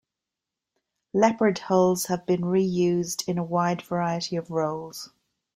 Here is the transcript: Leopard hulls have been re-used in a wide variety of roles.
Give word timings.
Leopard 1.13 1.59
hulls 1.59 2.07
have 2.07 2.25
been 2.25 2.43
re-used 2.45 3.23
in 3.29 3.37
a 3.37 3.43
wide 3.43 3.83
variety 3.83 4.35
of 4.35 4.49
roles. 4.49 5.11